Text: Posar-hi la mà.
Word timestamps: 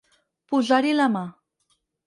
Posar-hi 0.53 0.95
la 1.01 1.07
mà. 1.19 1.23